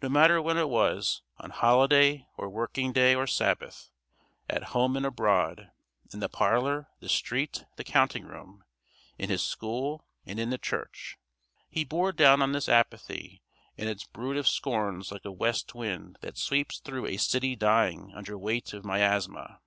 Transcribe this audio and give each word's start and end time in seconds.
No 0.00 0.08
matter 0.08 0.40
when 0.40 0.56
it 0.56 0.70
was, 0.70 1.20
on 1.36 1.50
holiday 1.50 2.26
or 2.38 2.48
working 2.48 2.94
day 2.94 3.14
or 3.14 3.26
Sabbath; 3.26 3.90
at 4.48 4.68
home 4.72 4.96
and 4.96 5.04
abroad; 5.04 5.70
in 6.14 6.20
the 6.20 6.30
parlor, 6.30 6.88
the 7.00 7.10
street, 7.10 7.66
the 7.76 7.84
counting 7.84 8.24
room; 8.24 8.64
in 9.18 9.28
his 9.28 9.42
school 9.42 10.06
and 10.24 10.40
in 10.40 10.48
the 10.48 10.56
Church; 10.56 11.18
he 11.68 11.84
bore 11.84 12.12
down 12.12 12.40
on 12.40 12.52
this 12.52 12.70
apathy 12.70 13.42
and 13.76 13.86
its 13.86 14.04
brood 14.06 14.38
of 14.38 14.48
scorns 14.48 15.12
like 15.12 15.26
a 15.26 15.30
west 15.30 15.74
wind 15.74 16.16
that 16.22 16.38
sweeps 16.38 16.78
through 16.78 17.04
a 17.04 17.18
city 17.18 17.54
dying 17.54 18.14
under 18.14 18.38
weight 18.38 18.72
of 18.72 18.82
miasma. 18.82 19.60